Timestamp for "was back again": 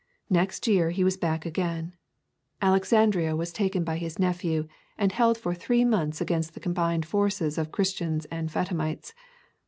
1.03-1.93